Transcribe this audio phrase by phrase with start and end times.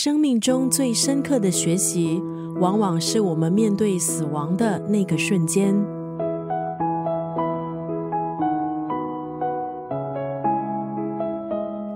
[0.00, 2.22] 生命中最深刻的学习，
[2.60, 5.74] 往往是我们面对死亡的那个瞬间。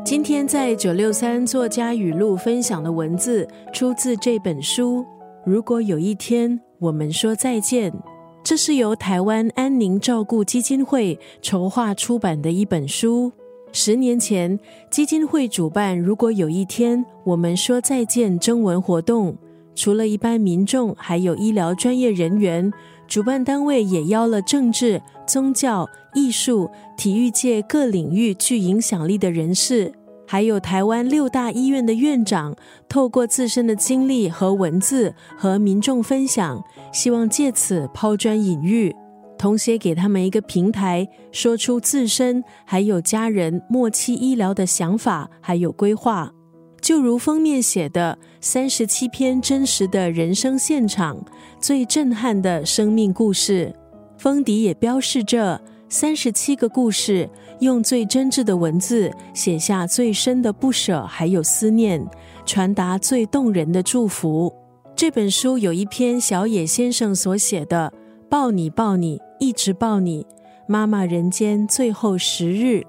[0.04, 5.06] 今天在九六三作家语录分享的文字，出自这本书。
[5.46, 7.94] 如果有一天我们说再见，
[8.42, 13.30] 这是由台湾安宁照顾基金会筹划出版的一本书。
[13.72, 14.58] 十年前，
[14.90, 19.34] 基金会主办“如果有一天我们说再见”征文活动，
[19.74, 22.72] 除了一般民众，还有医疗专业人员。
[23.08, 29.92] 主办单位也邀了政治、宗教、艺术、体育界各领域具影响力的人士，
[30.27, 32.56] 还有台湾六大医院的院长，
[32.88, 38.94] 透过自身的经历和文字和民众分享，希望借此抛砖引玉。
[39.42, 46.33] 同时给他们一个平台，说出自身还有家人末期医疗的想法，还有规划。
[46.80, 51.20] 就如封面写的，三十七篇真实的人生现场，
[51.59, 53.75] 最震撼的生命故事。
[54.16, 57.28] 封底也标示着三十七个故事，
[57.59, 62.00] 用最真挚的文字写下最深的不舍，还有思念，
[62.47, 64.55] 传达最动人的祝福。
[64.94, 67.92] 这本书有一篇小野先生所写的
[68.28, 69.19] 《抱你抱你》。
[69.42, 70.24] 一直抱你，
[70.68, 72.86] 妈妈人间最后十日，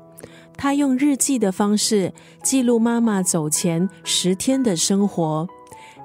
[0.56, 5.48] 他用日记的方式记录妈妈走前十天的生活。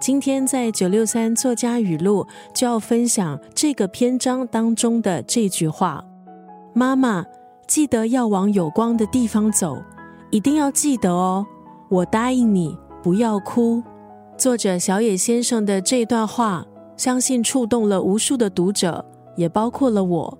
[0.01, 6.03] 今天在九六三作家语录就要分享这个篇章当中的这句话：
[6.73, 7.27] 妈妈，
[7.67, 9.77] 记得要往有光的地方走，
[10.31, 11.47] 一定要记得哦。
[11.91, 13.83] 我答应你，不要哭。
[14.39, 16.65] 作者小野先生的这段话，
[16.97, 19.05] 相信触动了无数的读者。
[19.37, 20.38] 也包括了我。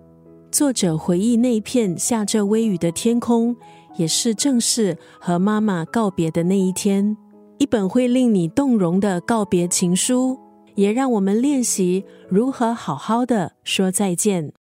[0.51, 3.55] 作者回忆那片下着微雨的天空，
[3.97, 7.17] 也是正式和妈妈告别的那一天。
[7.59, 10.39] 一本会令你动容的告别情书，
[10.75, 14.53] 也让我们练习如何好好的说再见。